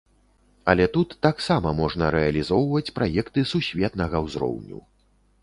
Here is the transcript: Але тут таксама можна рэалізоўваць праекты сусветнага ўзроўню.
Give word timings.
Але 0.71 0.85
тут 0.95 1.11
таксама 1.25 1.73
можна 1.81 2.09
рэалізоўваць 2.15 2.93
праекты 2.97 3.45
сусветнага 3.53 4.25
ўзроўню. 4.27 4.83